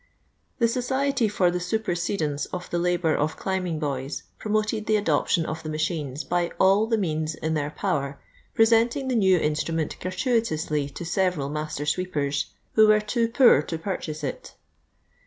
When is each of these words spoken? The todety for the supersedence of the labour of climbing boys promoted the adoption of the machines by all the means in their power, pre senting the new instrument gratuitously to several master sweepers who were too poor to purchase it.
The 0.57 0.67
todety 0.67 1.27
for 1.29 1.51
the 1.51 1.59
supersedence 1.59 2.47
of 2.51 2.67
the 2.71 2.79
labour 2.79 3.15
of 3.15 3.37
climbing 3.37 3.77
boys 3.77 4.23
promoted 4.39 4.87
the 4.87 4.95
adoption 4.95 5.45
of 5.45 5.61
the 5.61 5.69
machines 5.69 6.23
by 6.23 6.49
all 6.59 6.87
the 6.87 6.97
means 6.97 7.35
in 7.35 7.53
their 7.53 7.69
power, 7.69 8.19
pre 8.55 8.65
senting 8.65 9.09
the 9.09 9.15
new 9.15 9.37
instrument 9.37 9.97
gratuitously 9.99 10.89
to 10.89 11.05
several 11.05 11.49
master 11.49 11.85
sweepers 11.85 12.47
who 12.73 12.87
were 12.87 12.99
too 12.99 13.27
poor 13.27 13.61
to 13.61 13.77
purchase 13.77 14.23
it. 14.23 14.55